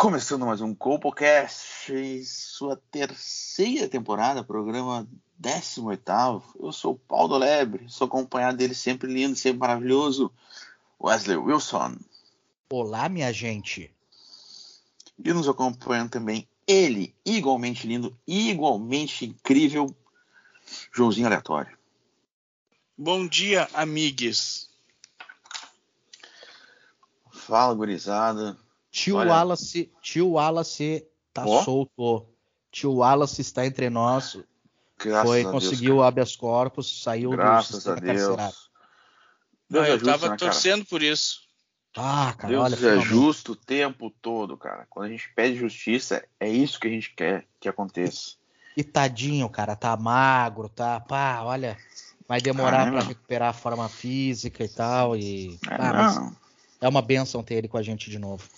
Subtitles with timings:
[0.00, 6.00] Começando mais um Compocast, em sua terceira temporada, programa 18.
[6.60, 10.32] Eu sou o Paulo Lebre, sou acompanhado dele sempre lindo, sempre maravilhoso,
[11.02, 11.96] Wesley Wilson.
[12.72, 13.92] Olá, minha gente.
[15.18, 19.92] E nos acompanhando também ele, igualmente lindo, igualmente incrível,
[20.94, 21.76] Joãozinho Aleatório.
[22.96, 24.70] Bom dia, amigues.
[27.32, 28.56] Fala, gurizada.
[28.98, 29.30] Tio Olha.
[29.30, 31.62] Wallace, tio Wallace tá Ó.
[31.62, 32.26] solto.
[32.70, 34.38] Tio Wallace está entre nós.
[34.98, 38.36] Graças Foi, a Deus, conseguiu o habeas corpus, saiu do Graças a sistema carcerário.
[38.36, 38.70] Deus.
[39.70, 40.50] Deus Ah, é eu justo, tava né, cara?
[40.52, 41.40] torcendo por isso.
[41.96, 43.06] Ah, cara, Deus olha, é finalmente.
[43.08, 44.86] justo o tempo todo, cara.
[44.90, 48.32] Quando a gente pede justiça, é isso que a gente quer que aconteça.
[48.76, 51.76] E tadinho, cara, tá magro, tá, pá, olha,
[52.28, 52.98] vai demorar Caramba.
[52.98, 56.32] pra recuperar a forma física e tal, e É, ah,
[56.80, 58.48] é uma benção ter ele com a gente de novo.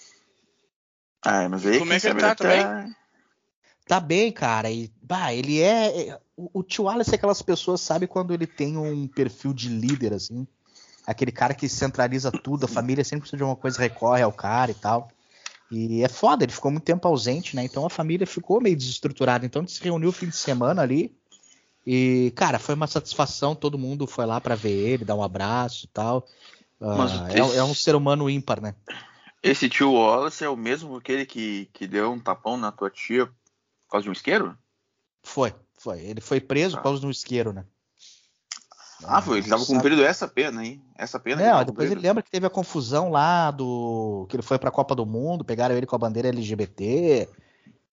[1.22, 2.90] Ah, mas aí Como é que ele sabe tá até-
[3.86, 7.80] Tá bem, cara, e bah, ele é, é- o, o tio Wallace é aquelas pessoas,
[7.80, 10.46] sabe quando ele tem um perfil de líder assim,
[11.04, 14.70] aquele cara que centraliza tudo, a família sempre precisa de uma coisa recorre ao cara
[14.70, 15.10] e tal.
[15.70, 17.64] E é foda, ele ficou muito tempo ausente, né?
[17.64, 19.46] Então a família ficou meio desestruturada.
[19.46, 21.14] Então a gente se reuniu o fim de semana ali.
[21.86, 23.54] E, cara, foi uma satisfação.
[23.54, 26.26] Todo mundo foi lá pra ver ele, dar um abraço e tal.
[26.80, 28.74] Mas o é, é um ser humano ímpar, né?
[29.42, 33.26] Esse tio Wallace é o mesmo aquele que, que deu um tapão na tua tia
[33.26, 33.32] por
[33.90, 34.56] causa de um isqueiro?
[35.22, 36.00] Foi, foi.
[36.00, 37.64] Ele foi preso por causa do isqueiro, né?
[39.04, 39.38] Ah, foi.
[39.38, 40.78] Ele estava sabe- cumprindo essa pena aí.
[40.96, 42.06] Essa pena Não, tava depois ele cumprindo.
[42.08, 44.26] lembra que teve a confusão lá do.
[44.28, 47.26] que ele foi pra Copa do Mundo, pegaram ele com a bandeira LGBT.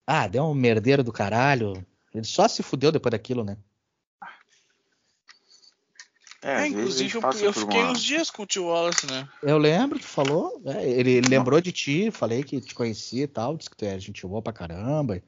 [0.06, 1.72] Ah, deu um merdeiro do caralho.
[2.14, 3.56] Ele só se fudeu depois daquilo, né?
[6.48, 9.28] É, É, inclusive, eu, eu fiquei uma- uns dias com o tio Wallace, né?
[9.42, 10.60] Eu lembro, tu falou.
[10.66, 13.84] é, ele ele lembrou de ti, falei que te conhecia e tal, disse que tu
[13.84, 15.20] é gente boa pra caramba,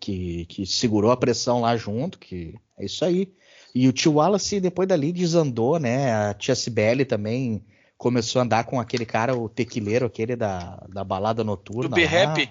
[0.00, 3.32] que, que segurou a pressão lá junto, que é isso aí.
[3.74, 6.12] E o tio Wallace, depois dali, desandou, né?
[6.30, 7.62] A tia Cibele também
[7.98, 11.88] começou a andar com aquele cara, o tequileiro, aquele da, da balada noturna.
[11.90, 11.94] Do.
[11.94, 12.48] B-Rap.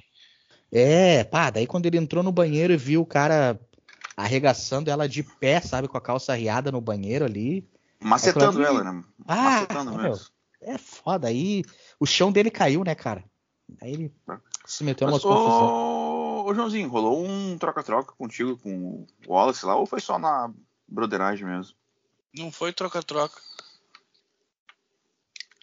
[0.72, 3.60] É, pá, daí quando ele entrou no banheiro e viu o cara
[4.16, 7.68] arregaçando ela de pé, sabe, com a calça arriada no banheiro ali.
[8.06, 9.04] Macetando ela, né?
[9.28, 10.26] Ah, Macetando meu, mesmo.
[10.62, 11.28] é foda.
[11.28, 11.64] Aí
[12.00, 13.24] o chão dele caiu, né, cara?
[13.82, 14.14] Aí ele
[14.66, 15.68] se meteu Mas, confusão.
[15.68, 20.52] ô, ô, Joãozinho, rolou um troca-troca contigo com o Wallace lá ou foi só na
[20.88, 21.76] broderagem mesmo?
[22.34, 23.42] Não foi troca-troca.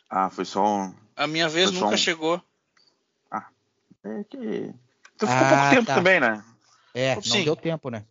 [0.09, 0.95] Ah, foi só um.
[1.17, 2.43] A minha vez Foi nunca um- chegou.
[4.05, 4.75] É que.
[5.17, 5.95] Tu ficou Ah, pouco tempo tá.
[5.95, 6.45] também, né?
[6.93, 7.45] É, não Sim.
[7.45, 8.05] deu tempo, né?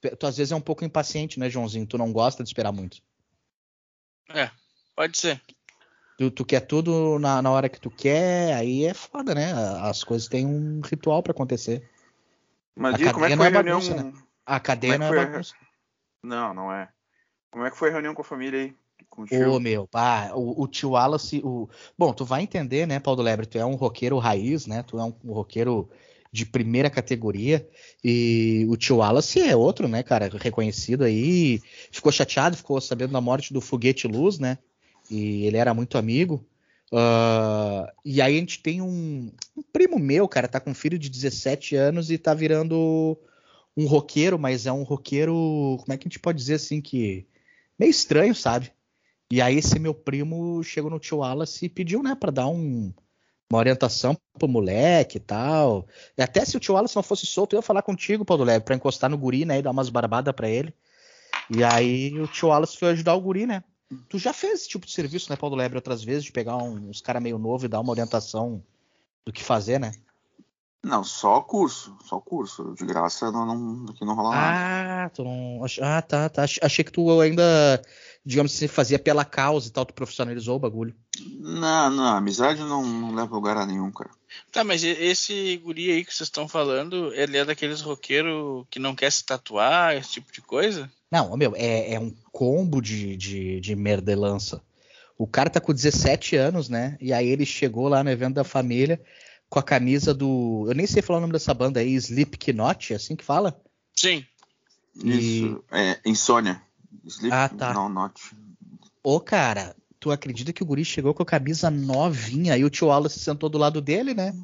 [0.00, 1.86] Tu às vezes é um pouco impaciente, né, Joãozinho?
[1.86, 2.98] Tu não gosta de esperar muito.
[4.28, 4.50] É,
[4.94, 5.40] pode ser.
[6.18, 9.52] Tu, tu quer tudo na, na hora que tu quer, aí é foda, né?
[9.82, 11.88] As coisas têm um ritual pra acontecer.
[12.74, 13.78] Mas A como é que cadeia foi a não é reunião.
[13.80, 15.32] bagunça, A cadeia Como é não que é foi?
[15.32, 15.54] bagunça.
[16.22, 16.88] Não, não é.
[17.50, 18.74] Como é que foi a reunião com a família aí?
[19.08, 21.68] Com o Ô, meu, pá, o, o tio Wallace, o...
[21.96, 25.04] Bom, tu vai entender, né, Paulo Lebre, tu é um roqueiro raiz, né, tu é
[25.04, 25.88] um, um roqueiro
[26.32, 27.66] de primeira categoria,
[28.04, 31.60] e o tio Wallace é outro, né, cara, reconhecido aí,
[31.90, 34.58] ficou chateado, ficou sabendo da morte do Foguete Luz, né,
[35.10, 36.44] e ele era muito amigo,
[36.92, 40.98] Ah, e aí a gente tem um, um primo meu, cara, tá com um filho
[40.98, 43.18] de 17 anos e tá virando
[43.76, 45.32] um roqueiro, mas é um roqueiro,
[45.80, 47.26] como é que a gente pode dizer assim, que
[47.78, 48.72] meio estranho, sabe?
[49.30, 52.92] E aí esse meu primo chegou no tio Wallace e pediu, né, pra dar um-
[53.50, 55.86] uma orientação pro moleque e tal.
[56.16, 58.64] E até se o tio Wallace não fosse solto, eu ia falar contigo, Paulo Leve,
[58.64, 60.74] pra encostar no guri, né, e dar umas barbadas pra ele.
[61.50, 63.62] E aí o tio Wallace foi ajudar o guri, né?
[64.08, 67.00] Tu já fez esse tipo de serviço, né, Paulo Lebre, outras vezes, de pegar uns
[67.00, 68.62] caras meio novo e dar uma orientação
[69.24, 69.92] do que fazer, né?
[70.84, 71.96] Não, só curso.
[72.04, 72.74] Só curso.
[72.78, 74.58] De graça não, não, aqui não rola nada.
[74.60, 75.60] Ah, tu não.
[75.82, 76.44] Ah, tá, tá.
[76.44, 77.82] Ach- Achei que tu ainda,
[78.24, 80.94] digamos assim, fazia pela causa e tal, tu profissionalizou o bagulho.
[81.40, 84.10] Não, não, amizade não, não leva a lugar a nenhum, cara.
[84.52, 88.94] Tá, mas esse guri aí que vocês estão falando, ele é daqueles roqueiros que não
[88.94, 90.90] quer se tatuar, esse tipo de coisa?
[91.10, 94.60] Não, meu, é, é um combo de, de, de merdelança.
[95.18, 96.96] O cara tá com 17 anos, né?
[97.00, 99.00] E aí ele chegou lá no evento da família.
[99.48, 100.64] Com a camisa do.
[100.68, 103.60] Eu nem sei falar o nome dessa banda aí, Slipknot, é assim que fala?
[103.94, 104.24] Sim.
[105.04, 105.62] Isso.
[105.70, 106.60] É, insônia.
[107.06, 107.74] Sleep, Ah, tá.
[107.74, 108.20] Não, not.
[109.02, 112.88] Ô, cara, tu acredita que o guri chegou com a camisa novinha aí o tio
[112.88, 114.34] Wallace sentou do lado dele, né?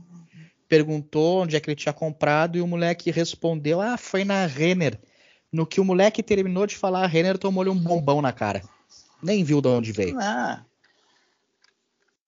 [0.69, 5.01] Perguntou onde é que ele tinha comprado e o moleque respondeu: Ah, foi na Renner.
[5.53, 8.63] No que o moleque terminou de falar, a Renner tomou-lhe um bombão na cara.
[9.23, 10.19] Nem viu de onde veio.
[10.19, 10.65] Ah,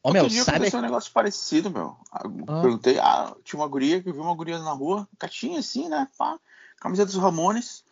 [0.04, 0.58] Ô, meu, dia sabe.
[0.58, 1.96] aconteceu um negócio parecido, meu.
[2.12, 2.60] Ah.
[2.60, 6.06] Perguntei, ah, tinha uma guria que eu vi uma guria na rua, catinha assim, né?
[6.18, 6.38] Pá,
[6.76, 7.82] camiseta dos Ramones.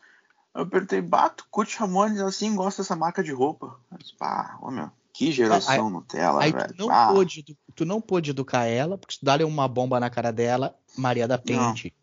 [0.55, 3.81] Eu perguntei, bato, curte Ramones, assim, gosta dessa marca de roupa.
[3.91, 6.75] Eu disse, pá, ô meu, que geração Nutella, Aí velho.
[6.75, 10.11] tu não, pôde, edu- tu não pôde educar ela, porque se dar uma bomba na
[10.11, 11.94] cara dela, Maria da Pente.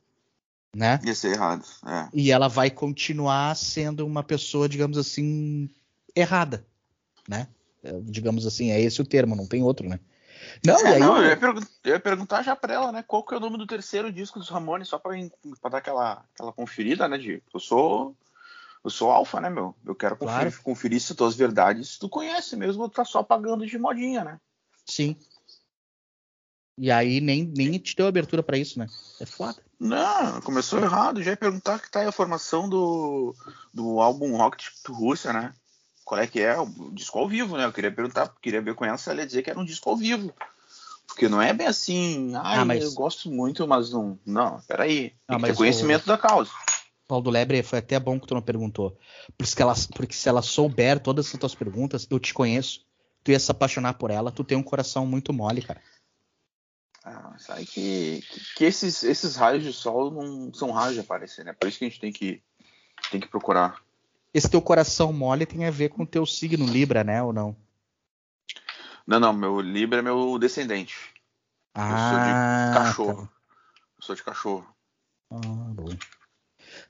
[0.75, 0.99] Né?
[1.03, 1.63] ia ser errado.
[1.85, 2.09] É.
[2.13, 5.69] E ela vai continuar sendo uma pessoa, digamos assim,
[6.15, 6.65] errada,
[7.27, 7.47] né?
[7.83, 9.99] É, Digamos assim, é esse o termo, não tem outro, né?
[10.65, 11.39] Não, É, e aí, não, eu, ia
[11.83, 13.03] eu ia perguntar já pra ela, né?
[13.03, 15.11] Qual que é o nome do terceiro disco dos Ramones, só pra,
[15.61, 17.17] pra dar aquela, aquela conferida, né?
[17.17, 18.15] De, eu sou.
[18.81, 19.75] Eu sou alfa, né, meu?
[19.85, 20.63] Eu quero conferir, Claro.
[20.63, 24.39] conferir se tuas verdades tu conhece mesmo, ou tá só pagando de modinha, né?
[24.85, 25.17] sim.
[26.77, 28.87] E aí nem, nem te deu abertura pra isso, né?
[29.19, 29.61] É foda.
[29.77, 31.21] Não, começou errado.
[31.21, 33.35] Já ia perguntar que tá aí a formação do,
[33.73, 35.53] do álbum Rocket to Rússia, né?
[36.09, 36.59] Qual é que é?
[36.59, 37.65] O disco ao vivo, né?
[37.65, 39.91] Eu queria perguntar, queria ver com ela se ela ia dizer que era um disco
[39.91, 40.33] ao vivo.
[41.05, 44.17] Porque não é bem assim, Ah, mas- eu gosto muito, mas não.
[44.25, 45.09] Não, peraí.
[45.09, 46.49] Tem Ah, que ter conhecimento da causa.
[47.07, 48.97] Paulo do Lebre, foi até bom que tu não perguntou.
[49.37, 52.83] Porque, ela, porque se ela souber todas as tuas perguntas, eu te conheço.
[53.23, 55.79] Tu ia se apaixonar por ela, tu tem um coração muito mole, cara.
[57.03, 61.45] Ah, sabe que, que, que esses, esses raios de sol não são raios de aparecer,
[61.45, 61.53] né?
[61.53, 62.41] Por isso que a gente tem que,
[63.11, 63.79] tem que procurar.
[64.33, 67.21] Esse teu coração mole tem a ver com o teu signo Libra, né?
[67.23, 67.55] Ou não?
[69.05, 70.95] Não, não, meu Libra é meu descendente.
[71.73, 73.25] Ah, cachorro.
[73.25, 73.33] tá.
[73.97, 74.67] Eu sou de cachorro.
[75.31, 75.37] Ah,
[75.73, 75.89] bom.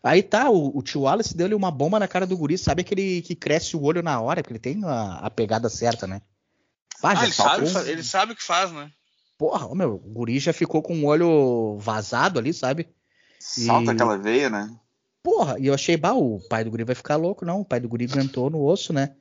[0.04, 3.22] Aí tá, o, o tio Wallace deu-lhe uma bomba na cara do guri, sabe aquele
[3.22, 6.22] que cresce o olho na hora, porque ele tem a, a pegada certa, né?
[7.02, 8.92] Ah, Ah, ele, sabe, um- ele sabe o que faz, né?
[9.38, 12.90] Porra, meu, o guri já ficou com o olho vazado ali, sabe?
[13.40, 14.78] Salta E- aquela veia, né?
[15.22, 17.62] Porra, e eu achei, bah, o pai do guri vai ficar louco, não.
[17.62, 19.16] O pai do guri aguentou no osso, né?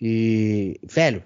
[0.00, 1.22] E, velho,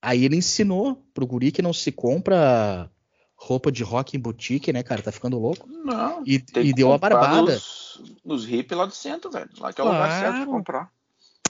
[0.00, 2.90] aí ele ensinou pro guri que não se compra
[3.34, 5.02] roupa de rock em boutique, né, cara?
[5.02, 5.68] Tá ficando louco.
[5.68, 6.22] Não.
[6.26, 7.54] E, e deu a barbada.
[7.54, 9.48] Nos, nos hip lá do centro, velho.
[9.58, 10.50] Lá que é o lugar certo de Claro.
[10.50, 10.92] comprar.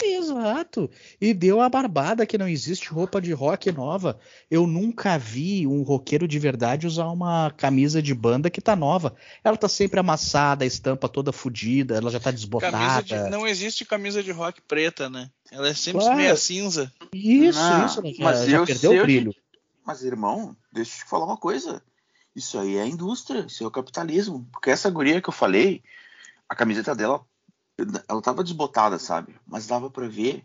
[0.03, 0.91] Exato.
[1.21, 4.19] E deu a barbada que não existe roupa de rock nova.
[4.51, 9.15] Eu nunca vi um roqueiro de verdade usar uma camisa de banda que tá nova.
[9.43, 13.03] Ela tá sempre amassada, a estampa toda fodida, ela já tá desbotada.
[13.03, 15.31] de- não existe camisa de rock preta, né?
[15.51, 16.17] Ela é sempre Claro.
[16.17, 16.93] meia cinza.
[17.13, 19.35] Isso, Não, isso, já, mas já eu perdeu o brilho.
[19.87, 21.83] Mas, irmão, deixa eu te falar uma coisa.
[22.37, 24.47] Isso aí é a indústria, isso é o capitalismo.
[24.53, 25.83] Porque essa guria que eu falei,
[26.49, 27.25] a camiseta dela,
[28.09, 29.39] ela tava desbotada, sabe?
[29.47, 30.45] Mas dava pra ver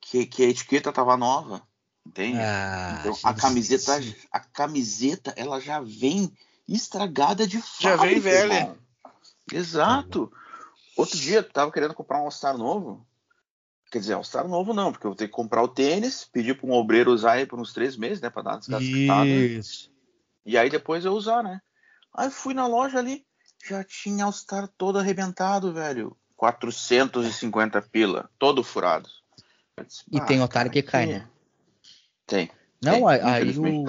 [0.00, 1.62] que, que a etiqueta tava nova,
[2.06, 2.38] entende?
[2.40, 4.14] Ah, então, a camiseta, sim.
[4.30, 6.32] a camiseta, ela já vem
[6.68, 8.54] estragada de Já fábrica, vem velha.
[8.54, 8.78] irmão.
[9.52, 10.32] Exato.
[10.96, 13.06] Outro dia eu tava querendo comprar um All-Star novo.
[13.90, 16.66] Quer dizer, All-Star novo não, porque eu vou ter que comprar o tênis, pedir para
[16.66, 18.30] um obreiro usar aí por uns três meses, né?
[18.30, 19.28] Pra dar uma desgastada.
[19.28, 19.90] Isso.
[20.46, 21.60] E aí depois eu usar, né?
[22.14, 23.24] Aí fui na loja ali,
[23.66, 26.16] já tinha All-Star todo arrebentado, velho.
[26.42, 29.08] 450 pila, todo furado.
[29.86, 31.28] Disse, E "Ah, tem otário que cai, né?
[32.26, 32.50] Tem.
[32.82, 33.84] Não, Tem, aí o,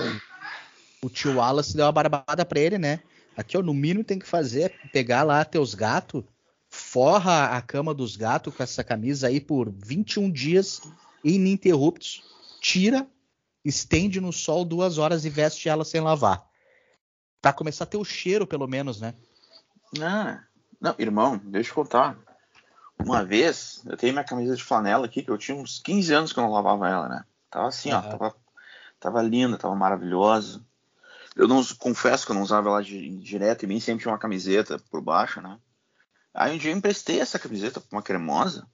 [1.01, 2.99] o tio Wallace deu uma barbada pra ele, né?
[3.35, 6.23] Aqui, ó, no mínimo tem que fazer é pegar lá teus gatos,
[6.69, 10.79] forra a cama dos gatos com essa camisa aí por 21 dias
[11.23, 12.21] ininterruptos,
[12.61, 13.07] tira,
[13.65, 16.47] estende no sol duas horas e veste ela sem lavar.
[17.41, 19.15] Pra começar a ter o cheiro, pelo menos, né?
[19.97, 20.39] Não,
[20.79, 22.32] não, irmão, deixa eu contar.
[22.99, 26.31] Uma vez, eu tenho minha camisa de flanela aqui, que eu tinha uns 15 anos
[26.31, 27.25] que eu não lavava ela, né?
[27.49, 28.09] Tava assim, ó, Aham.
[28.09, 28.35] tava,
[28.99, 30.61] tava linda, tava maravilhosa.
[31.35, 34.19] Eu não confesso que eu não usava ela di- direto, e mim sempre tinha uma
[34.19, 35.57] camiseta por baixo, né?
[36.33, 38.67] Aí um dia eu emprestei essa camiseta pra uma cremosa,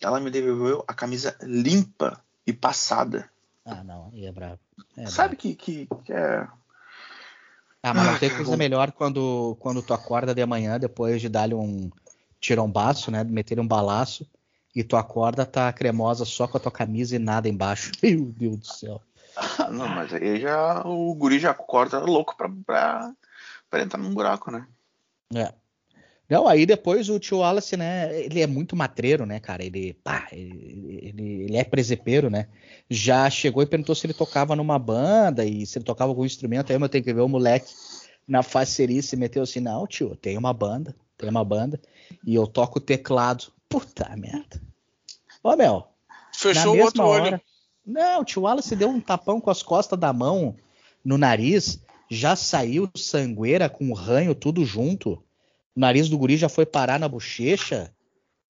[0.00, 3.30] ela me devolveu a camisa limpa e passada.
[3.64, 4.58] Ah, não, aí é brabo.
[4.96, 6.46] É Sabe que, que, que é.
[7.82, 11.20] Ah, mas não Ah, tem cara, coisa melhor quando, quando tu acorda de manhã, depois
[11.20, 11.90] de dar-lhe um
[12.40, 13.24] tirombaço, né?
[13.24, 14.28] Meter um balaço,
[14.74, 17.92] e tu acorda, tá cremosa só com a tua camisa e nada embaixo.
[18.02, 19.02] Meu Deus do céu.
[19.58, 23.12] Ah, Não, mas aí já o guri já acorda louco pra, pra,
[23.70, 24.66] pra entrar num buraco, né?
[25.34, 25.52] É.
[26.28, 28.18] Não, aí depois o tio Wallace, né?
[28.20, 29.64] Ele é muito matreiro, né, cara?
[29.64, 32.48] Ele, pá, ele, ele, ele é presepeiro, né?
[32.90, 36.70] Já chegou e perguntou se ele tocava numa banda e se ele tocava algum instrumento.
[36.70, 37.72] Aí eu tenho que ver o moleque
[38.26, 41.80] na facerice meteu assim, não, tio, tem uma banda, tem uma banda,
[42.24, 43.52] e eu toco teclado.
[43.68, 44.62] Puta merda.
[45.42, 45.86] Ô, meu.
[46.32, 47.40] Fechou o outro hora, olho.
[47.84, 50.56] Não, o tio Wallace deu um tapão com as costas da mão
[51.04, 55.12] no nariz, já saiu sangueira com o ranho tudo junto.
[55.74, 57.92] O nariz do guri já foi parar na bochecha.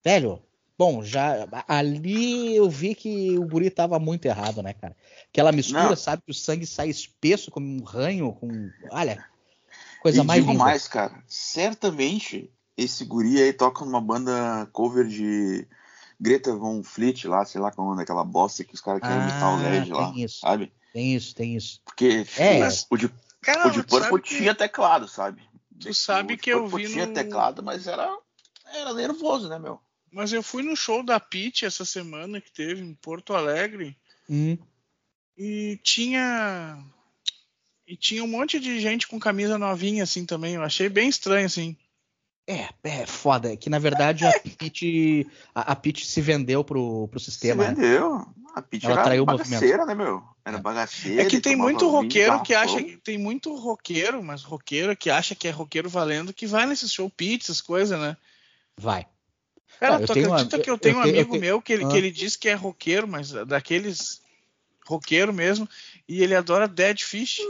[0.02, 0.42] Velho,
[0.78, 4.96] bom, já ali eu vi que o guri tava muito errado, né, cara?
[5.28, 5.96] Aquela mistura, Não.
[5.96, 9.22] sabe, que o sangue sai espesso como um ranho, com, olha,
[10.00, 10.64] coisa e mais digo linda.
[10.64, 11.22] mais, cara.
[11.26, 15.66] Certamente esse guri aí toca numa banda cover de
[16.21, 19.50] Greta Von Fleet lá, sei lá como é daquela bosta que os caras querem imitar
[19.50, 20.40] o Ah, LED lá, tem isso.
[20.40, 20.73] sabe?
[20.92, 21.80] Tem isso, tem isso.
[21.85, 22.59] Porque É.
[22.59, 23.11] mas o de,
[23.42, 25.42] Cara, o de Purple sabe que- tinha teclado, sabe?
[25.78, 28.11] Tu sabe O que eu vi tinha no- teclado, mas era,
[28.73, 29.78] era nervoso, né, meu?
[30.11, 33.97] Mas eu fui no show da Pitty essa semana que teve em Porto Alegre
[34.28, 34.56] Hum,
[35.37, 36.83] e tinha
[37.87, 40.54] e tinha um monte de gente com camisa novinha assim também.
[40.54, 41.76] Eu achei bem estranho assim.
[42.46, 43.52] É, é foda.
[43.52, 47.64] É que na verdade a Pete, a, a se vendeu pro, pro sistema.
[47.64, 47.74] Se né?
[47.74, 48.26] vendeu.
[48.54, 50.22] A Pitty Ela era traiu o bagaceira, né, meu?
[50.42, 51.22] Era bagaceira.
[51.22, 55.46] É que tem muito roqueiro que acha tem muito roqueiro, mas roqueiro que acha que
[55.46, 58.16] é roqueiro valendo que vai nesse show Pitty, essas coisas, né?
[58.78, 59.06] Vai.
[59.78, 61.30] Cara, Ah, eu tu tenho uma- acredita que eu eu tenho um tenho- eu amigo
[61.32, 61.88] tenho- meu que ele, Ah.
[61.88, 64.22] que ele diz que é roqueiro, mas daqueles
[64.86, 65.68] roqueiro mesmo,
[66.08, 67.40] e ele adora Dead Fish.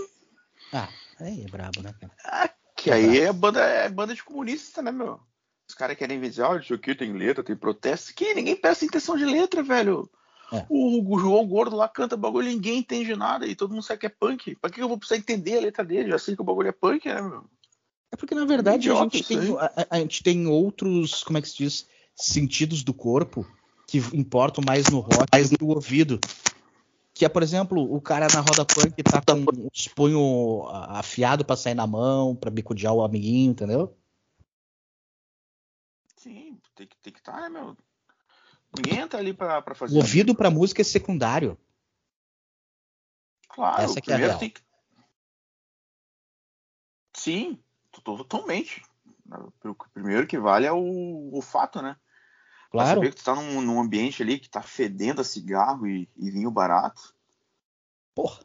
[0.73, 0.89] Ah,
[1.21, 2.13] aí é brabo, né, cara?
[2.25, 2.51] Ah,
[2.87, 5.19] que aí é banda, é banda de comunista, né, meu?
[5.69, 8.15] Os caras querem dizer, olha, isso aqui tem letra, tem protesto.
[8.15, 10.09] Que ninguém presta intenção de letra, velho.
[10.53, 10.65] É.
[10.69, 14.07] O, o João Gordo lá canta bagulho, ninguém entende nada e todo mundo sabe que
[14.07, 14.55] é punk.
[14.61, 16.11] Pra que eu vou precisar entender a letra dele?
[16.11, 17.45] Já sei que o bagulho é punk, né, meu?
[18.13, 21.25] É porque, na verdade, a Idiota gente, isso tem, a, a- a gente tem outros,
[21.25, 23.45] como é que se diz, sentidos do corpo
[23.89, 26.21] que importam mais no rock do que o ouvido.
[27.17, 31.57] Que é, por exemplo, o cara na roda punk tá com os punhos afiados pra
[31.57, 33.97] sair na mão, pra bicudear o amiguinho, entendeu?
[36.15, 37.75] Sim, tem que tem estar, né, meu?
[38.77, 39.95] Ninguém entra ali pra, pra fazer.
[39.95, 41.59] O ouvido pra música é secundário.
[43.49, 44.39] Claro, Essa que é a primeiro real.
[44.39, 44.61] tem que.
[47.17, 47.59] Sim,
[47.93, 48.83] to- totalmente.
[49.65, 51.97] O primeiro que vale é o, o fato, né?
[52.71, 53.01] Claro.
[53.01, 56.31] saber que tu tá num, num ambiente ali que tá fedendo a cigarro e, e
[56.31, 57.15] vinho barato.
[58.15, 58.41] Porra.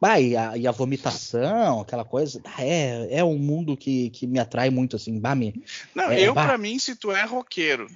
[0.00, 4.38] Bah, e a, e a vomitação, aquela coisa, é, é um mundo que, que me
[4.38, 5.64] atrai muito, assim, bah, me,
[5.94, 6.44] Não, É, eu bah.
[6.46, 7.88] pra mim, se tu é roqueiro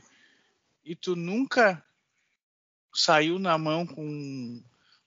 [0.84, 1.80] e tu nunca
[2.92, 4.60] saiu na mão com,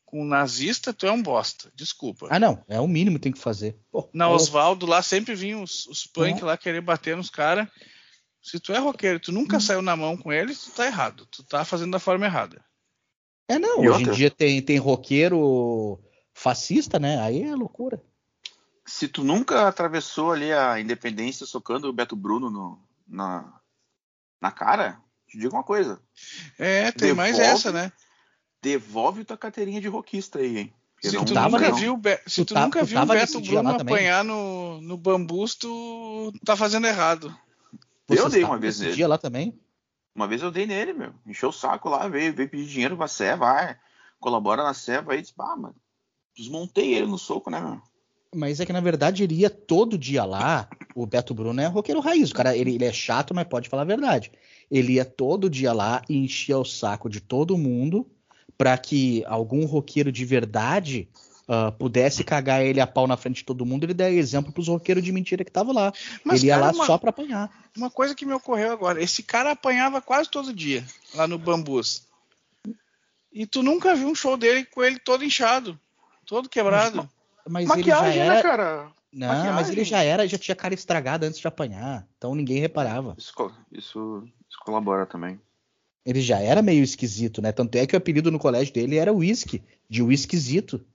[0.06, 1.70] com um nazista, tu é um bosta.
[1.76, 2.28] Desculpa.
[2.30, 3.78] Ah, não, é o mínimo que tem que fazer.
[3.92, 6.48] Pô, Na eu- Osvaldo lá sempre vinham os, os punk Uhum.
[6.48, 7.68] lá querer bater nos caras.
[8.46, 9.60] Se tu é roqueiro e tu nunca Uhum.
[9.60, 11.26] saiu na mão com eles, tu tá errado.
[11.32, 12.64] Tu tá fazendo da forma errada.
[13.50, 14.14] É, não, E hoje em outra?
[14.14, 16.00] dia tem, tem roqueiro
[16.32, 17.20] fascista, né?
[17.22, 18.00] Aí é loucura.
[18.86, 23.52] Se tu nunca atravessou ali a independência socando o Beto Bruno no- na,
[24.40, 26.00] na cara, te digo uma coisa.
[26.60, 27.52] É, tem mais Devolve.
[27.60, 27.92] essa, né?
[28.62, 30.74] Devolve tua carteirinha de roquista aí, hein?
[31.02, 33.70] Se tu tava nunca viu, se tu tu tá- nunca tu viu o Beto Bruno
[33.76, 37.36] apanhar no, no bambus, tu tá fazendo errado.
[38.08, 38.94] Eu Vocês dei estavam uma vez nele.
[38.96, 39.60] dia lá também.
[40.16, 41.14] Uma vez eu dei nele, meu.
[41.26, 43.78] Encheu o saco lá, veio, veio pedir dinheiro pra Sé, vai,
[44.20, 45.76] colabora na Sé, aí disse, ah, mano,
[46.36, 47.82] desmontei ele no soco, né, meu?
[48.34, 50.68] Mas é que na verdade ele ia todo dia lá.
[50.94, 52.32] O Beto Bruno é roqueiro raiz.
[52.32, 54.32] O cara, ele, ele é chato, mas pode falar a verdade.
[54.70, 58.06] Ele ia todo dia lá e enchia o saco de todo mundo
[58.58, 61.10] pra que algum roqueiro de verdade
[61.48, 63.84] ah, pudesse cagar ele a pau na frente de todo mundo.
[63.84, 65.94] Ele der exemplo pros roqueiros de mentira que estavam lá.
[66.24, 67.50] Mas, ele ia cara, lá uma- só pra apanhar.
[67.78, 70.84] Uma coisa que me ocorreu agora, esse cara apanhava quase todo dia
[71.14, 72.04] lá no Bambus.
[73.32, 75.78] E tu nunca viu um show dele com ele todo inchado,
[76.26, 77.08] todo quebrado.
[77.48, 78.34] Mas Maquiagem, ele já era.
[78.36, 78.92] né, cara?
[79.12, 79.72] Não, mas Maquiagem.
[79.74, 82.08] ele já era, já tinha cara estragada antes de apanhar.
[82.18, 83.14] Então ninguém reparava.
[83.18, 83.34] Isso,
[83.72, 85.40] isso, isso colabora também.
[86.06, 87.52] Ele já era meio esquisito, né?
[87.52, 90.86] Tanto é que o apelido no colégio dele era whisky, de whiskyzito.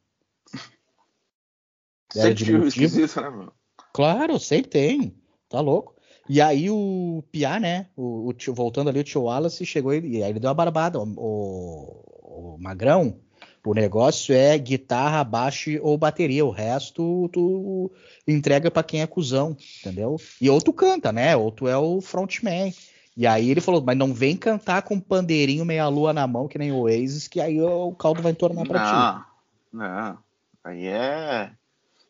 [2.14, 3.52] Era Sempre tive esquisito, né, meu?
[3.92, 5.14] Claro, sempre tem.
[5.48, 5.94] Tá louco.
[6.28, 7.86] E aí o Piá, né?
[7.96, 10.54] O, o tio- voltando ali, o tio Wallace chegou e, e aí ele deu uma
[10.54, 10.98] barbada.
[11.00, 13.18] O, o- o Magrão,
[13.66, 16.44] o negócio é guitarra, baixo ou bateria.
[16.46, 17.90] O resto tu
[18.28, 20.16] entrega pra quem é cuzão, entendeu?
[20.40, 21.36] E ou tu canta, né?
[21.36, 22.72] Ou tu é o frontman.
[23.16, 26.70] E aí ele falou, mas não vem cantar com pandeirinho meia-lua na mão, que nem
[26.72, 29.26] o Oasis, que aí o caldo vai entornar pra ti.
[29.72, 30.18] Não, não.
[30.64, 31.50] Aí é.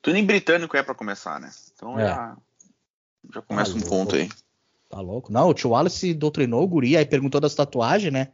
[0.03, 1.51] Tudo em britânico é pra começar, né?
[1.75, 2.05] Então É.
[2.05, 2.37] já,
[3.35, 3.89] já começa Ah, um louco.
[3.91, 4.29] ponto aí.
[4.89, 5.33] Tá louco?
[5.33, 8.29] Não, o tio Wallace doutrinou o guri, aí perguntou das tatuagens, né?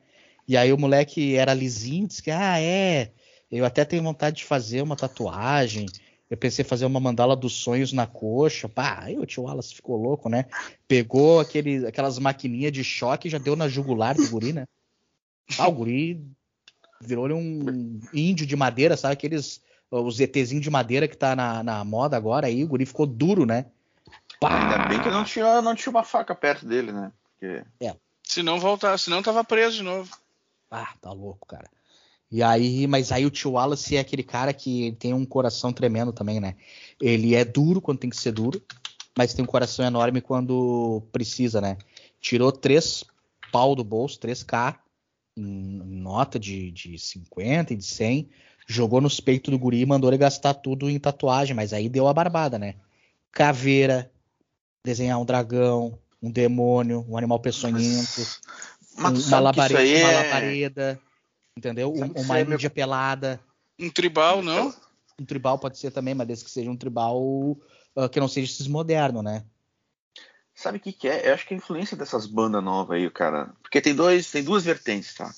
[0.49, 3.13] E aí o moleque era lisinho, disse que, ah, é,
[3.51, 5.87] eu até tenho vontade de fazer uma tatuagem,
[6.29, 8.69] Eu pensei em fazer uma mandala dos sonhos na coxa.
[8.69, 10.47] Pá, aí o tio Wallace ficou louco, né?
[10.89, 14.67] Pegou aquele, aquelas maquininhas de choque e já deu na jugular do guri, né?
[15.57, 16.27] Ah, o guri
[17.01, 19.13] virou um índio de madeira, sabe?
[19.13, 19.63] Aqueles.
[19.91, 23.47] Os ETzinhos de madeira que tá na, na moda agora aí, o guri ficou duro,
[23.47, 23.67] né?
[24.41, 24.63] Pá!
[24.63, 27.13] Ainda bem que não tinha, não tinha uma faca perto dele, né?
[27.31, 27.65] Porque...
[27.81, 27.95] É.
[28.23, 30.17] Se não voltar, se não tava preso de novo.
[30.71, 31.71] Ah, tá louco, cara.
[32.31, 36.13] E aí, mas aí o tio Wallace é aquele cara que tem um coração tremendo
[36.13, 36.57] também, né?
[37.01, 38.61] Ele é duro quando tem que ser duro,
[39.17, 41.79] mas tem um coração enorme quando precisa, né?
[42.21, 43.05] Tirou três
[43.53, 44.77] pau do bolso, 3K,
[45.37, 48.29] em nota de, de 50 e de 100,
[48.67, 52.09] jogou nos peitos do guri e mandou ele gastar tudo em tatuagem, mas aí deu
[52.09, 52.75] a barbada, né?
[53.31, 54.11] Caveira,
[54.85, 58.27] desenhar um dragão, um demônio, um animal peçonhento,
[58.99, 60.05] mas, uma, labareda, é...
[60.05, 61.01] uma labareda
[61.57, 61.91] Entendeu?
[61.91, 62.71] Um, uma índia meu...
[62.71, 63.41] pelada.
[63.79, 64.75] Um tribal, não?
[65.19, 68.53] Um tribal pode ser também, mas desde que seja um tribal uh, que não seja
[68.53, 69.43] esses moderno, né?
[70.55, 71.29] Sabe o que, que é?
[71.29, 73.55] Eu acho que é a influência dessas bandas novas aí, cara.
[73.63, 75.35] Porque tem, dois, tem duas vertentes, tá?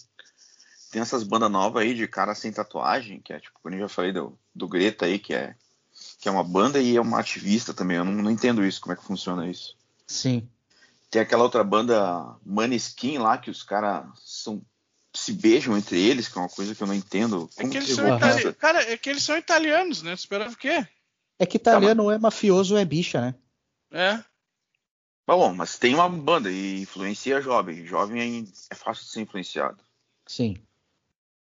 [0.91, 3.89] Tem essas bandas novas aí de cara sem tatuagem, que é tipo, como eu já
[3.89, 5.55] falei do, do Greta aí, que é,
[6.19, 7.99] que é uma banda e é uma ativista também.
[7.99, 9.77] Eu não, não entendo isso, como é que funciona isso.
[10.07, 10.49] Sim.
[11.11, 14.63] Tem aquela outra banda Maneskin lá, que os caras são
[15.15, 17.49] se beijam entre eles, que é uma coisa que eu não entendo.
[17.57, 18.53] É que eles são itali...
[18.55, 20.13] Cara, é que eles são italianos, né?
[20.13, 20.87] Esperava o quê?
[21.39, 22.17] É que italiano tá, mas...
[22.17, 23.35] é mafioso é bicha, né?
[23.91, 24.17] É.
[25.27, 27.87] Tá bom, mas tem uma banda e influencia jovem.
[27.87, 29.83] Jovem é fácil de ser influenciado.
[30.27, 30.57] Sim.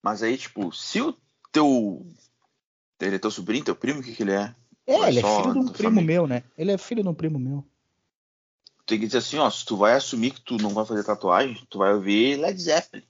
[0.03, 1.17] Mas aí, tipo, se o
[1.51, 2.05] teu.
[3.01, 4.55] Ele é teu sobrinho, teu primo, o que, que ele é?
[4.87, 6.07] É, ele é filho de um primo família?
[6.07, 6.45] meu, né?
[6.57, 7.65] Ele é filho de um primo meu.
[8.87, 11.67] Tem que dizer assim, ó, se tu vai assumir que tu não vai fazer tatuagem,
[11.69, 13.03] tu vai ouvir Led Zeppelin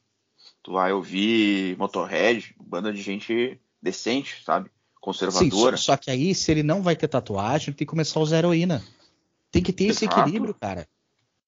[0.62, 4.70] tu vai ouvir Motorhead, banda de gente decente, sabe?
[5.00, 5.76] Conservadora.
[5.76, 8.22] Sim, só, só, que aí, se ele não vai ter tatuagem, tem que começar a
[8.22, 8.82] usar heroína.
[9.50, 10.04] Tem que ter Exato.
[10.04, 10.88] esse equilíbrio, cara.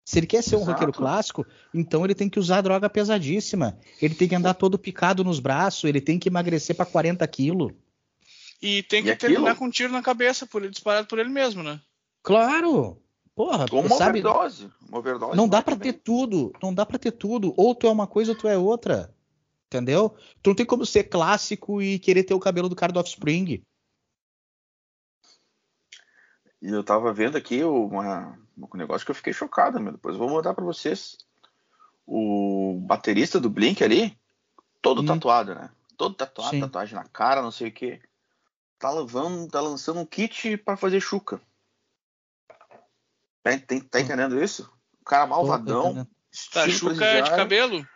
[0.08, 0.72] Se ele quer ser um Exato.
[0.72, 3.78] roqueiro clássico, então ele tem que usar droga pesadíssima.
[4.00, 7.74] Ele tem que andar todo picado nos braços, ele tem que emagrecer para 40 quilos.
[8.62, 9.56] E tem que e terminar aquilo?
[9.56, 11.78] com um tiro na cabeça, por ele, disparado por ele mesmo, né?
[12.22, 13.02] Claro!
[13.36, 14.20] Porra, uma sabe?
[14.20, 14.70] overdose.
[14.88, 16.52] Uma overdose não dá para ter tudo.
[16.62, 17.52] Não dá para ter tudo.
[17.54, 19.14] Ou tu é uma coisa ou tu é outra.
[19.66, 20.16] Entendeu?
[20.42, 23.62] Tu não tem como ser clássico e querer ter o cabelo do cara do Offspring.
[26.60, 29.92] E eu tava vendo aqui uma, um negócio que eu fiquei chocado, meu.
[29.92, 31.16] Depois eu vou mandar para vocês.
[32.06, 34.18] O baterista do Blink ali,
[34.82, 35.06] todo hum.
[35.06, 35.70] tatuado, né?
[35.96, 36.60] Todo tatuado, Sim.
[36.60, 38.00] tatuagem na cara, não sei o que.
[38.78, 41.40] Tá, levando, tá lançando um kit para fazer chuca.
[43.42, 44.72] Tá, tem, tá entendendo isso?
[45.00, 46.06] O cara malvadão.
[46.52, 47.86] Tá, chuca é de cabelo?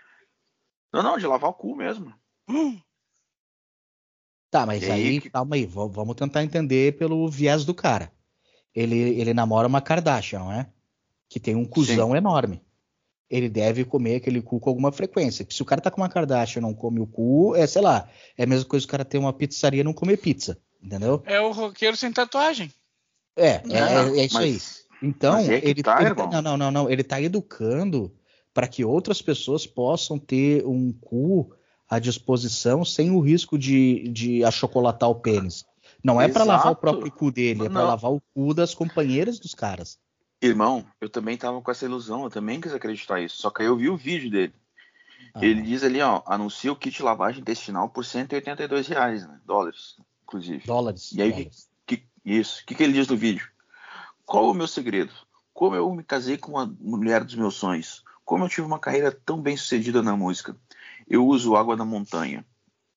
[0.92, 2.14] Não, não, de lavar o cu mesmo.
[2.48, 2.81] Hum.
[4.51, 5.31] Tá, mas aí, aí que...
[5.31, 8.12] calma aí, vamos tentar entender pelo viés do cara.
[8.74, 10.66] Ele, ele namora uma Kardashian, não é?
[11.28, 12.16] Que tem um cuzão Sim.
[12.16, 12.62] enorme.
[13.28, 15.46] Ele deve comer aquele cu com alguma frequência.
[15.48, 18.08] Se o cara tá com uma Kardashian e não come o cu, é, sei lá,
[18.37, 20.58] é a mesma coisa que o cara ter uma pizzaria e não comer pizza.
[20.82, 21.22] Entendeu?
[21.26, 22.70] É o roqueiro sem tatuagem.
[23.37, 24.44] É, é, é, é isso mas...
[24.44, 25.08] aí.
[25.08, 28.14] Então, é ele, tá, ele não, não, não, não, ele está educando
[28.54, 31.52] para que outras pessoas possam ter um cu
[31.88, 35.64] à disposição sem o risco de, de achocolatar o pênis.
[36.02, 39.38] Não é para lavar o próprio cu dele, é para lavar o cu das companheiras
[39.38, 39.98] dos caras.
[40.40, 43.36] Irmão, eu também tava com essa ilusão, eu também quis acreditar isso.
[43.36, 44.52] Só que aí eu vi o vídeo dele.
[45.32, 45.44] Ah.
[45.44, 49.40] Ele diz ali, ó, anuncia o kit lavagem intestinal por 182 reais, né?
[49.46, 50.66] Dólares, inclusive.
[50.66, 51.12] Dólares.
[51.12, 51.70] E aí, dólares.
[51.86, 52.62] Que, isso.
[52.62, 53.48] O que, que ele diz no vídeo?
[54.26, 55.12] Qual o meu segredo?
[55.54, 58.02] Como eu me casei com a mulher dos meus sonhos?
[58.24, 60.56] Como eu tive uma carreira tão bem sucedida na música?
[61.06, 62.44] Eu uso água da montanha.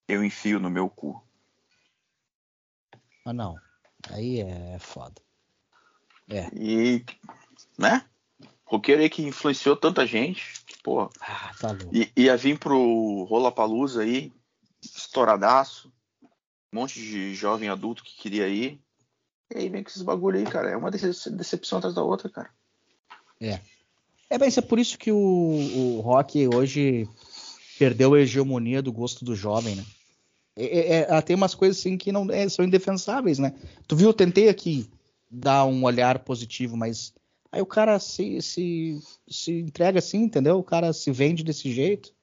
[0.07, 1.24] Eu enfio no meu cu.
[3.25, 3.57] Ah, não.
[4.11, 5.19] Aí é foda.
[6.29, 6.47] É.
[6.55, 7.03] E,
[7.77, 8.05] né?
[8.63, 10.63] Roqueiro aí que influenciou tanta gente.
[10.83, 11.09] Pô.
[11.19, 11.95] Ah, tá louco.
[11.95, 14.31] I, ia vir pro Rola Palusa aí,
[14.81, 15.91] estouradaço.
[16.71, 18.79] Um monte de jovem adulto que queria ir.
[19.53, 20.69] E aí vem com esses bagulho aí, cara.
[20.69, 22.49] É uma decepção atrás da outra, cara.
[23.41, 23.59] É.
[24.29, 27.07] É, mas é por isso que o, o rock hoje
[27.77, 29.85] perdeu a hegemonia do gosto do jovem, né?
[30.55, 33.53] É, é, é tem umas coisas assim que não é, são indefensáveis, né?
[33.87, 34.89] Tu viu, eu tentei aqui
[35.29, 37.13] dar um olhar positivo, mas
[37.51, 40.57] aí o cara se, se, se entrega assim, entendeu?
[40.57, 42.13] O cara se vende desse jeito.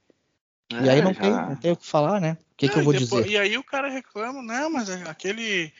[0.71, 1.21] e aí é, não, já...
[1.21, 2.37] tem, não tem o que falar, né?
[2.69, 3.35] que, que eu vou depois, dizer?
[3.35, 5.73] E aí o cara reclama, não, mas é aquele.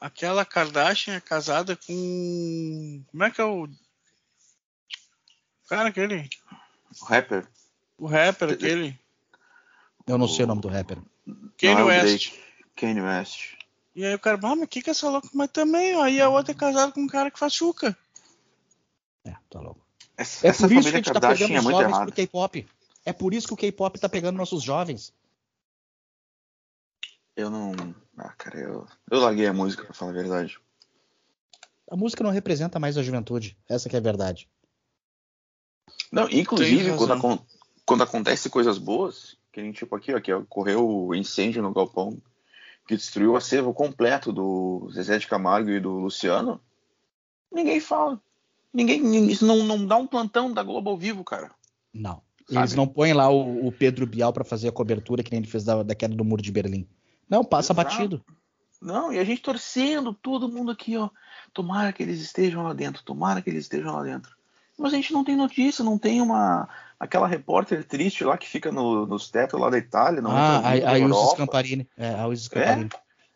[0.00, 3.02] Aquela Kardashian é casada com.
[3.10, 3.68] Como é que é o.
[5.68, 6.28] Cara, aquele.
[7.00, 7.48] O rapper.
[7.98, 8.98] O rapper, aquele.
[10.06, 10.98] Eu não sei o nome do rapper.
[11.58, 12.32] Kanye é West.
[12.76, 13.56] Kanye West.
[13.94, 15.28] E aí o cara, ah, mas o que que é essa louca?
[15.32, 17.96] Mas também, ó, aí a outra é casada com um cara que faz chuca.
[19.24, 19.80] É, tá louco.
[20.16, 22.12] Essa, É essa por isso que a gente tá pegando é os muito jovens pro
[22.12, 22.68] K-pop.
[23.04, 25.14] É por isso que o K-pop tá pegando nossos jovens.
[27.34, 27.72] Eu não.
[28.16, 30.58] Ah, cara, eu, eu larguei a música, pra falar a verdade.
[31.90, 33.56] A música não representa mais a juventude.
[33.68, 34.48] Essa que é a verdade.
[36.10, 37.46] Não, inclusive, quando,
[37.84, 42.18] quando acontece coisas boas, que nem tipo aqui, ó, que ocorreu o incêndio no galpão
[42.86, 46.60] que destruiu o acervo completo do Zezé de Camargo e do Luciano,
[47.50, 48.20] ninguém fala.
[48.72, 51.50] Ninguém, isso não, não dá um plantão da Globo ao vivo, cara.
[51.92, 52.20] Não.
[52.46, 52.60] Sabe?
[52.60, 55.48] Eles não põem lá o, o Pedro Bial pra fazer a cobertura que nem ele
[55.48, 56.86] fez da, da queda do muro de Berlim.
[57.28, 57.88] Não, passa Exato.
[57.88, 58.24] batido.
[58.80, 61.08] Não, e a gente torcendo, todo mundo aqui, ó.
[61.54, 64.35] Tomara que eles estejam lá dentro, tomara que eles estejam lá dentro.
[64.78, 66.68] Mas a gente não tem notícia, não tem uma.
[66.98, 70.70] aquela repórter triste lá que fica no- nos tetos lá da Itália, não ah, a,
[70.70, 71.34] a Europa.
[71.34, 71.88] Scamparini.
[71.96, 72.90] É, a Ilse Scamparini.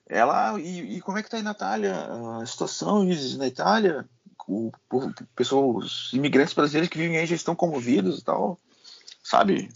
[0.08, 0.60] Ela.
[0.60, 1.94] E, e como é que tá aí na Itália?
[2.40, 4.08] A situação Isis, na Itália?
[4.46, 8.58] O, o pessoal, os imigrantes brasileiros que vivem aí já estão comovidos e tal.
[9.22, 9.70] Sabe?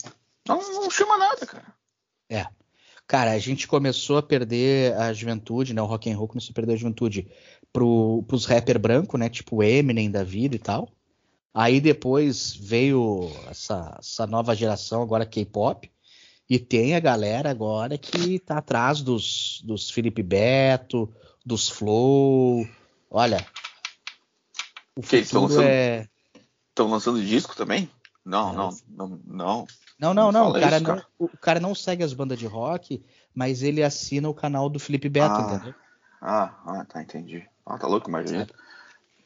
[0.47, 1.65] Não, não chama nada, cara.
[3.07, 5.81] Cara, a gente começou a perder a juventude, né?
[5.81, 7.27] O rock and roll começou a perder a juventude
[7.71, 9.29] pro, pros rapper branco, né?
[9.29, 10.89] Tipo Eminem da vida e tal.
[11.57, 15.89] Aí depois veio essa, essa nova geração, agora K-pop.
[16.49, 21.09] E tem a galera agora que tá atrás dos, dos Felipe Beto,
[21.45, 22.67] dos Flow.
[23.09, 23.43] Olha,
[24.95, 26.09] o Que eles tão futuro lançando- é...
[26.69, 27.89] Estão lançando disco também?
[28.25, 28.69] Não, Não.
[28.89, 29.67] não, não, não.
[29.97, 30.49] Não, não, Não não.
[30.49, 31.07] O cara isso, não, cara.
[31.17, 33.01] o cara não segue as bandas de rock,
[33.33, 35.53] mas ele assina o canal do Felipe Beto, Ah.
[35.55, 35.75] entendeu?
[36.21, 37.47] Ah, ah, tá, entendi.
[37.65, 38.45] Ah, tá louco, imagina.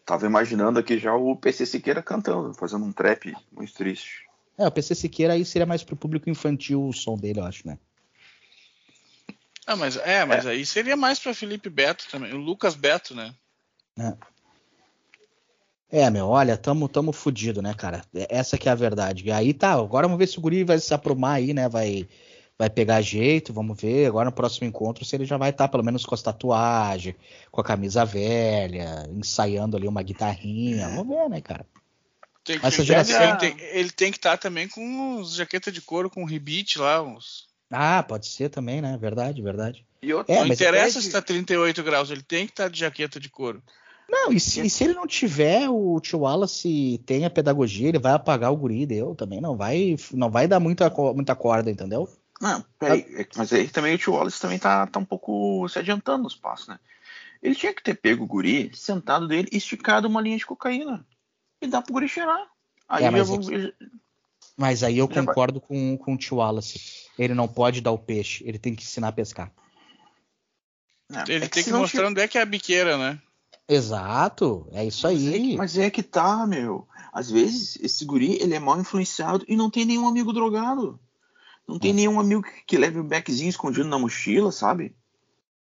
[0.09, 4.25] Tava imaginando aqui já o PC Siqueira cantando, fazendo um trap muito triste.
[4.57, 7.67] É, o PC Siqueira aí seria mais pro público infantil o som dele, eu acho,
[7.67, 7.77] né?
[9.67, 12.33] Ah, mas é, mas aí seria mais pra Felipe Beto também.
[12.33, 13.35] O Lucas Beto, né?
[15.91, 18.03] É, meu, olha, tamo, tamo fudido, né, cara?
[18.11, 19.27] É- Essa que é a verdade.
[19.27, 21.69] E aí tá, agora vamos ver se o Guri vai se aprumar aí, né?
[21.69, 22.09] Vai,
[22.59, 24.05] vai pegar jeito, vamos ver.
[24.07, 27.15] Agora no próximo encontro se ele já vai estar pelo menos com as tatuagens,
[27.49, 30.89] com a camisa velha, ensaiando ali uma guitarrinha.
[30.89, 31.65] Vamos ver, né, cara?
[32.43, 35.81] Tem Essa ele, geração- tem, tem- ele tem que estar também com os jaqueta de
[35.81, 37.01] couro com rebite lá.
[37.01, 37.47] Uns...
[37.71, 38.97] Ah, pode ser também, né?
[38.99, 39.85] Verdade, verdade.
[40.01, 42.79] E outra, É, não interessa pede- se tá 38 graus, ele tem que estar de
[42.79, 43.61] jaqueta de couro.
[44.09, 47.99] Não, e se, e se ele não tiver, o tio Wallace tem a pedagogia, ele
[47.99, 49.39] vai apagar o guri, deu também.
[49.39, 52.09] Não vai, não vai dar muita, muita corda, entendeu?
[52.39, 55.77] Não, peraí, é mas aí também o tio Wallace também tá, tá um pouco se
[55.79, 56.79] adiantando nos passos, né?
[57.41, 61.05] Ele tinha que ter pego o guri, sentado dele, e esticado uma linha de cocaína.
[61.61, 62.47] E dá pro guri cheirar.
[62.87, 63.39] Aí É, mas vou.
[63.39, 63.73] é que-
[64.57, 65.25] Mas aí eu Já vai.
[65.25, 67.07] concordo com, com o tio Wallace.
[67.17, 69.51] Ele não pode dar o peixe, ele tem que ensinar a pescar.
[71.11, 73.21] É, Ele é tem que mostrar onde é que é a biqueira, né?
[73.67, 75.57] Exato, é isso Mas é, que, aí.
[75.57, 76.87] mas é que tá, meu.
[77.13, 80.99] Às vezes, esse guri, ele é mal influenciado e não tem nenhum amigo drogado.
[81.69, 84.95] Não tem nenhum amigo que, que leve o beckzinho escondido na mochila, sabe?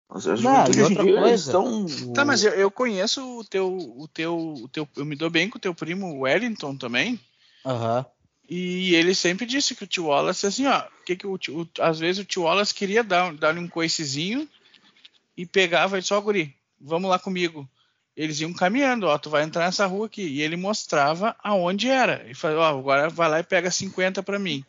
[0.10, 2.13] As, as Não, juventude e hoje em dia coisa, estão...
[2.13, 5.49] Tá, mas eu, eu conheço o teu, o teu, o teu, eu me dou bem
[5.49, 7.19] com o teu primo Wellington também.
[7.63, 8.06] Aham.
[8.49, 11.82] E ele sempre disse que o tio Wallace, assim, ó, que que o tio- o-
[11.82, 14.47] às vezes o tio Wallace queria dar, dar-lhe um coicezinho
[15.38, 17.67] e pegava ele só, guri, vamos lá comigo.
[18.15, 20.21] Eles iam caminhando, ó, tu vai entrar nessa rua aqui.
[20.23, 22.29] E ele mostrava aonde era.
[22.29, 24.63] E falou, ó, agora vai lá e pega 50 pra mim.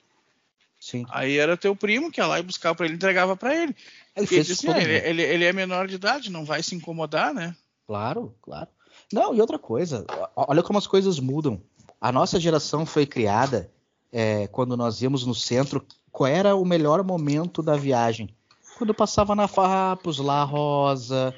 [0.84, 1.06] Sim.
[1.08, 3.72] Aí era teu primo que ia lá e buscava pra ele, entregava pra ele.
[3.72, 3.76] Ele
[4.16, 5.06] ele fez disse isso todo ah, ele, mundo.
[5.06, 7.56] ele, ele é menor de idade, não vai se incomodar, né?
[7.86, 8.68] Claro, claro.
[9.10, 10.04] Não, e outra coisa,
[10.36, 11.58] olha como as coisas mudam.
[11.98, 13.72] A nossa geração foi criada
[14.12, 15.82] é, quando nós íamos no centro.
[16.12, 18.28] Qual era o melhor momento da viagem?
[18.76, 21.34] Quando passava na Farrapos, lá Rosa,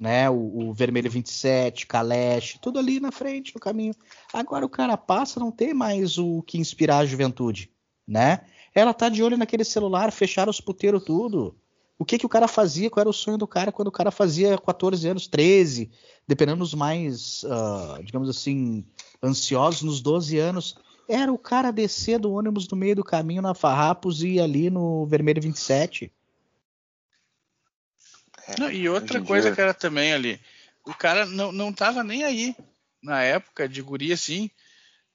[0.00, 0.30] né?
[0.30, 3.94] O, o Vermelho 27, Caleche, tudo ali na frente, no caminho.
[4.32, 7.70] Agora o cara passa, não tem mais o que inspirar a juventude,
[8.06, 8.40] né?
[8.78, 11.58] Ela tá de olho naquele celular, fecharam os puteiros tudo.
[11.98, 12.88] O que que o cara fazia?
[12.88, 15.90] Qual era o sonho do cara quando o cara fazia 14 anos, 13,
[16.28, 18.86] dependendo dos mais, ah, digamos assim,
[19.20, 20.76] ansiosos nos 12 anos?
[21.08, 24.70] Era o cara descer do ônibus no meio do caminho na Farrapos e ir ali
[24.70, 26.12] no Vermelho 27.
[28.60, 30.40] Não, e outra coisa que era também ali,
[30.86, 32.54] o cara não, não tava nem aí
[33.02, 34.48] na época de guri assim,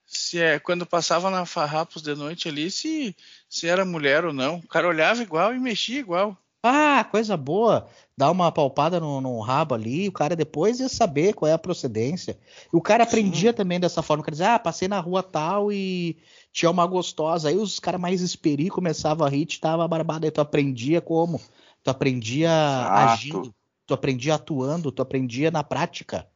[0.06, 3.16] se é quando passava na Farrapos de noite ali, se,
[3.48, 4.56] se era mulher ou não.
[4.56, 6.36] O cara olhava igual e mexia igual.
[6.66, 7.86] Ah, coisa boa.
[8.16, 11.58] Dá uma palpada no, no rabo ali, o cara depois ia saber qual é a
[11.58, 12.38] procedência.
[12.72, 16.16] E o cara aprendia também dessa forma, quer dizer, ah, passei na rua tal e
[16.50, 17.50] tinha uma gostosa.
[17.50, 20.24] Aí os caras mais esperi começavam a rir, tava barbado.
[20.24, 21.38] Aí tu aprendia como?
[21.82, 23.12] Tu aprendia Exato.
[23.12, 23.54] agindo.
[23.86, 26.26] Tu aprendia atuando, tu aprendia na prática.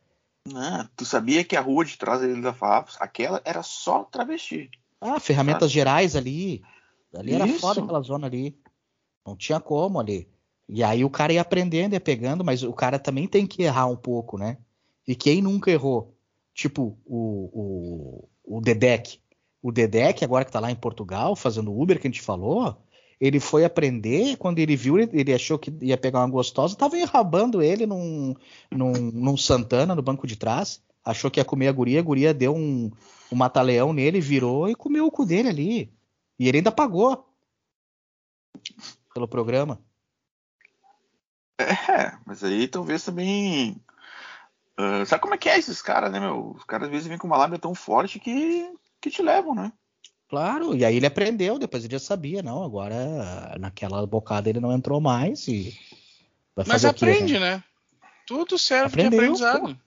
[0.53, 4.71] Não, tu sabia que a rua de trás da Ilha Farrapos, aquela era só travesti.
[5.01, 5.73] Ah, ferramentas Ah.
[5.73, 6.63] gerais ali.
[7.15, 7.61] Ali era Isso.
[7.61, 8.59] foda aquela zona ali.
[9.27, 10.29] Não tinha como ali.
[10.69, 13.87] E aí o cara ia aprendendo, ia pegando, mas o cara também tem que errar
[13.87, 14.59] um pouco, né?
[15.07, 16.15] E quem nunca errou?
[16.53, 19.21] Tipo, o, o, o Dedek.
[19.63, 22.77] O Dedek, agora que tá lá em Portugal, fazendo Uber, que a gente falou,
[23.21, 26.97] ele foi aprender, quando ele viu, ele, ele achou que ia pegar uma gostosa, tava
[26.97, 28.35] enrabando ele num,
[28.71, 32.33] num, num Santana, no banco de trás, achou que ia comer a guria, a guria
[32.33, 32.91] deu um,
[33.33, 35.93] um mata-leão nele, virou e comeu o cu dele ali.
[36.39, 37.29] E ele ainda pagou
[39.13, 39.81] pelo programa.
[41.59, 43.83] É, mas aí talvez também.
[44.77, 46.53] ah, sabe como é que é esses caras, né, meu?
[46.53, 49.73] Os caras às vezes vêm com uma lábia tão forte que, que te levam, né?
[50.29, 54.73] Claro, e aí ele aprendeu, depois ele já sabia, não, agora naquela bocada ele não
[54.73, 55.71] entrou mais e
[56.55, 57.57] vai Mas fazer o quê, aprende, né?
[57.57, 57.65] né?
[58.27, 59.79] Tudo serve Aprendeu, de aprendizado.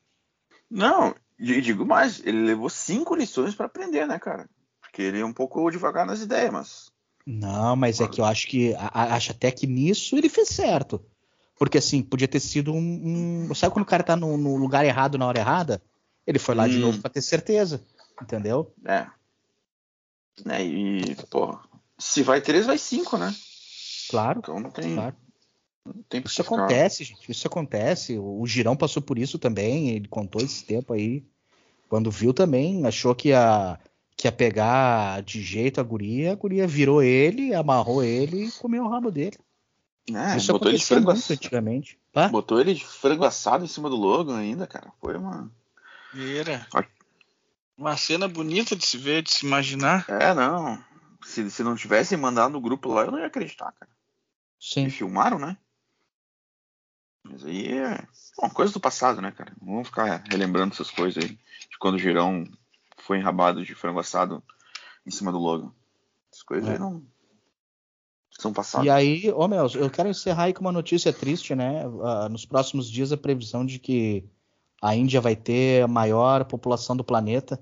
[0.69, 4.49] Não, e digo mais, ele levou cinco lições pra aprender, né, cara?
[4.81, 6.91] Porque ele é um pouco devagar nas ideias, mas.
[7.25, 11.05] Não, mas é que eu acho que a- acho até que nisso ele fez certo.
[11.55, 13.47] Porque assim, podia ter sido um.
[13.49, 15.79] um- Sabe quando o cara tá no, no lugar errado na hora errada?
[16.25, 16.81] Ele foi lá de Hum.
[16.81, 17.83] novo pra ter certeza.
[18.19, 18.73] Entendeu?
[18.83, 19.05] É.
[20.45, 21.57] Né, e, pô,
[21.97, 23.33] se vai três, vai cinco, né?
[24.09, 25.15] Claro, Então não tem, claro.
[25.85, 27.31] não tem Isso ficar- acontece, gente.
[27.31, 28.17] Isso acontece.
[28.17, 29.89] O, Girão passou por isso também.
[29.89, 31.23] Ele contou esse tempo aí.
[31.87, 33.79] Quando viu também, achou que ia,
[34.17, 36.31] que ia pegar de jeito a guria.
[36.31, 39.37] A guria virou ele, amarrou ele e comeu o rabo dele.
[40.13, 41.99] É, isso botou ele, de frango muito ass- antigamente.
[42.11, 42.27] Tá?
[42.27, 44.91] botou ele de frango assado em cima do Logan ainda, cara.
[44.99, 45.49] Foi uma.
[46.13, 46.67] Vira.
[47.81, 50.05] Uma cena bonita de se ver, de se imaginar.
[50.07, 50.77] É, não.
[51.25, 53.91] Se, se não tivessem mandado no grupo lá, eu não ia acreditar, cara.
[54.59, 54.85] Sim.
[54.85, 55.57] E filmaram, né?
[57.23, 58.05] Mas aí é
[58.37, 59.51] bom, coisa do passado, né, cara?
[59.59, 61.29] Não vamos ficar relembrando essas coisas aí.
[61.31, 62.47] De quando o Girão
[62.99, 64.43] foi enrabado de frango assado
[65.03, 65.71] em cima do Logan.
[66.31, 66.73] Essas coisas É.
[66.73, 67.03] aí não.
[68.29, 68.85] São passadas.
[68.85, 71.81] E aí, ô meu, eu quero encerrar aí com uma notícia triste, né?
[72.03, 74.23] Ah, nos próximos dias a previsão de que
[74.79, 77.59] a Índia vai ter a maior população do planeta.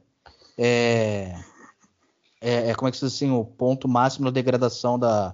[0.62, 1.42] É,
[2.42, 5.34] é, é como é que se diz assim, o ponto máximo da degradação da,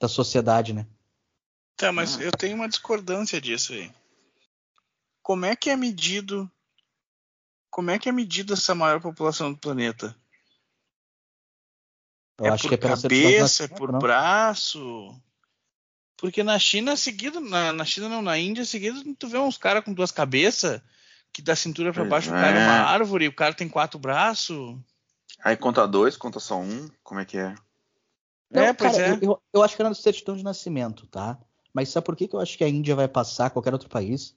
[0.00, 0.86] da sociedade, né?
[1.76, 3.92] Tá, mas eu tenho uma discordância disso aí.
[5.22, 6.50] Como é que é medido.
[7.70, 10.16] Como é que é medida essa maior população do planeta?
[12.38, 13.98] Eu é acho por que é cabeça, é por não?
[13.98, 15.14] braço.
[16.16, 19.84] Porque na China, seguido, na, na China não, na Índia, seguido, tu vê uns caras
[19.84, 20.80] com duas cabeças,
[21.32, 22.56] que da cintura pra Pois baixo é.
[22.56, 24.76] é uma árvore, o cara tem quatro braços.
[25.42, 26.88] Aí conta dois, conta só um.
[27.02, 27.54] Como é que é?
[28.50, 29.18] Não, é, pois cara, é.
[29.22, 31.38] Eu, eu- acho que era na certidão de nascimento, tá?
[31.72, 34.34] Mas sabe por que, que eu acho que a Índia vai passar qualquer outro país?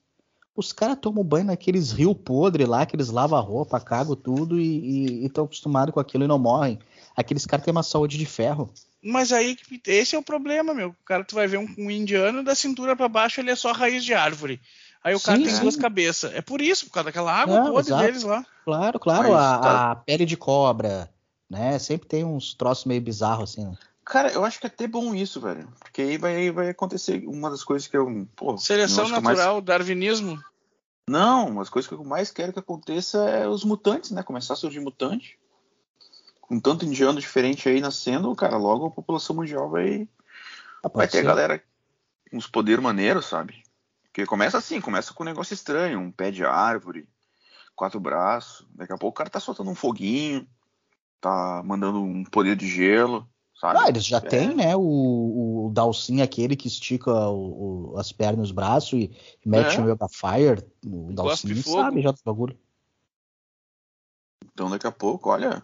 [0.54, 4.58] Os caras tomam banho naqueles rios podres lá, que eles lavam a roupa, cagam tudo
[4.58, 6.78] e estão acostumados com aquilo e não morrem.
[7.14, 8.72] Aqueles caras têm uma saúde de ferro.
[9.02, 10.88] Mas aí, que- esse é o problema, meu.
[10.88, 13.70] O cara, tu vai ver um, um indiano da cintura pra baixo, ele é só
[13.72, 14.58] raiz de árvore.
[15.06, 15.60] Aí o cara Sim, tem sim.
[15.60, 16.34] duas cabeças.
[16.34, 18.04] É por isso, por causa daquela água Não, podre exato.
[18.04, 18.44] deles lá.
[18.64, 21.08] Claro, claro, Mas a, tá- a pele de cobra,
[21.48, 21.78] né?
[21.78, 23.78] Sempre tem uns troços meio bizarros assim, né?
[24.04, 25.68] Cara, eu acho que é até bom isso, velho.
[25.78, 28.26] Porque aí vai, vai acontecer uma das coisas que eu.
[28.34, 30.42] Pô, Seleção eu mais- natural, darwinismo.
[31.08, 34.24] Não, uma das coisas que eu mais quero que aconteça é os mutantes, né?
[34.24, 35.38] Começar a surgir mutante.
[36.40, 40.08] Com tanto indiano diferente aí nascendo, cara, logo a população mundial vai,
[40.84, 41.24] Ah, vai ter ser.
[41.24, 41.62] galera
[42.28, 43.62] com uns poderes maneiros, sabe?
[44.16, 47.06] Porque começa assim, começa com um negócio estranho, um pé de árvore,
[47.74, 48.66] quatro braços.
[48.74, 50.48] Daqui a pouco o cara tá soltando um foguinho,
[51.20, 53.28] tá mandando um poder de gelo,
[53.60, 53.78] sabe?
[53.78, 54.20] Ah, eles já É.
[54.22, 54.74] têm, né?
[54.74, 59.10] O, o Dalsin, aquele que estica o- o- as pernas e os braços e
[59.44, 59.80] mete É.
[59.82, 60.64] no Yoga Fire.
[60.86, 61.76] O Dalsin fogo.
[61.76, 62.58] sabe já do bagulho.
[64.46, 65.62] Então daqui a pouco, olha,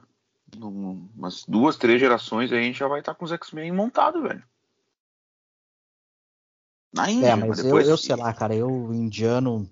[0.59, 4.23] num- umas duas, três gerações aí a gente já vai estar com os X-Men montados,
[4.23, 4.45] velho.
[6.93, 7.89] Na Índia, É, mas eu, depois.
[7.89, 9.69] eu sei lá, cara, eu indiano.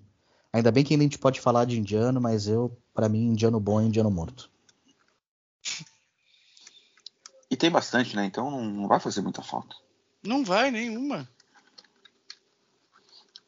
[0.53, 3.79] Ainda bem que a gente pode falar de indiano, mas eu, pra mim, indiano bom
[3.79, 4.49] é indiano morto.
[7.49, 8.25] E tem bastante, né?
[8.25, 9.75] Então não, vai fazer muita falta.
[10.23, 11.27] Não vai nenhuma.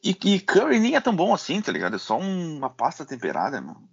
[0.03, 1.95] E, e curry nem é tão bom assim, tá ligado?
[1.95, 3.89] É só uma pasta temperada, mano.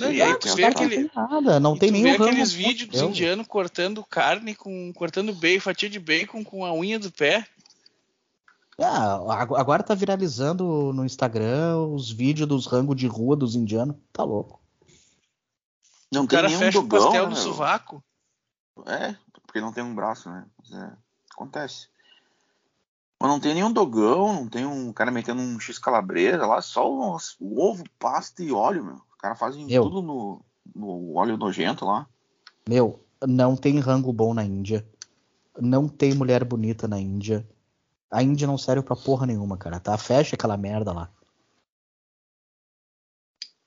[0.00, 2.24] Não, e aí tu tem vê outra- aquele- Não tem nada, não E tem ramo.
[2.24, 4.92] aqueles vídeos dos indianos cortando carne com.
[4.94, 7.46] cortando bacon, fatia de bacon com a unha do pé.
[8.80, 13.96] Ah, ag- agora tá viralizando no Instagram os vídeos dos rangos de rua dos indianos.
[14.12, 14.60] Tá louco.
[16.12, 18.02] Não O tem cara nenhum fecha o dogão, pastel né, no sovaco.
[18.86, 20.46] É, porque não tem um braço, né?
[20.58, 20.92] Mas é,
[21.32, 21.88] acontece.
[23.20, 26.88] Mas não tem nenhum dogão, não tem um cara metendo um X calabresa lá, só
[26.88, 28.94] o, o ovo, pasta e óleo, meu.
[28.94, 29.82] Os caras fazem Meu.
[29.82, 30.40] tudo no,
[30.72, 32.06] no óleo nojento lá.
[32.68, 34.88] Meu, não tem rango bom na Índia.
[35.58, 37.44] Não tem mulher bonita na Índia.
[38.10, 39.96] A Índia não serve pra porra nenhuma, cara, tá?
[39.98, 41.10] Fecha aquela merda lá.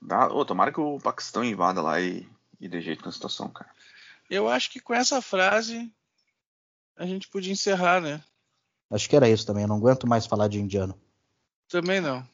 [0.00, 2.28] Dá, ô, tomara que o Paquistão invada lá e,
[2.60, 3.70] e dê jeito na situação, cara.
[4.28, 5.92] Eu acho que com essa frase
[6.96, 8.22] a gente podia encerrar, né?
[8.90, 9.62] Acho que era isso também.
[9.62, 11.00] Eu não aguento mais falar de indiano.
[11.68, 12.26] Também não.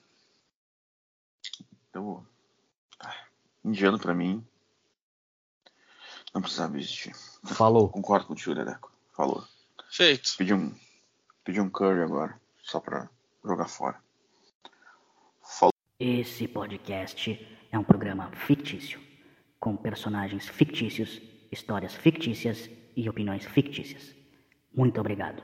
[1.92, 2.26] Eu,
[2.98, 3.14] ah,
[3.64, 4.44] indiano pra mim
[6.34, 7.14] não precisava existir.
[7.44, 7.88] Falou.
[7.88, 8.92] Concordo contigo, Ledeco.
[9.12, 9.46] Falou.
[9.90, 10.36] Feito.
[10.36, 10.74] Pedi um,
[11.48, 13.08] pedi um curry agora, só pra
[13.42, 13.96] jogar fora.
[15.42, 15.72] Falou.
[15.98, 19.00] Esse podcast é um programa fictício,
[19.58, 24.14] com personagens fictícios, histórias fictícias e opiniões fictícias.
[24.74, 25.42] Muito obrigado.